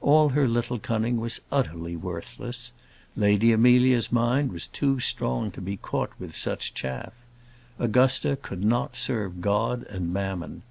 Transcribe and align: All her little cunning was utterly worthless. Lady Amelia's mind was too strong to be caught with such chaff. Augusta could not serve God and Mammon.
All 0.00 0.28
her 0.28 0.46
little 0.46 0.78
cunning 0.78 1.16
was 1.16 1.40
utterly 1.50 1.96
worthless. 1.96 2.70
Lady 3.16 3.50
Amelia's 3.50 4.12
mind 4.12 4.52
was 4.52 4.68
too 4.68 5.00
strong 5.00 5.50
to 5.50 5.60
be 5.60 5.76
caught 5.76 6.12
with 6.20 6.36
such 6.36 6.72
chaff. 6.72 7.12
Augusta 7.80 8.38
could 8.40 8.62
not 8.62 8.94
serve 8.94 9.40
God 9.40 9.82
and 9.90 10.12
Mammon. 10.12 10.62